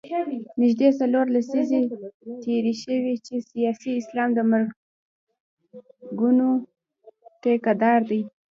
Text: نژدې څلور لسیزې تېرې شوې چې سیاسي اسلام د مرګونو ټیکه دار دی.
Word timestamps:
نژدې 0.59 0.89
څلور 0.99 1.25
لسیزې 1.35 1.81
تېرې 2.43 2.73
شوې 2.83 3.15
چې 3.25 3.35
سیاسي 3.49 3.91
اسلام 3.95 4.29
د 4.35 4.39
مرګونو 4.51 6.47
ټیکه 7.41 7.73
دار 7.81 7.99
دی. 8.09 8.21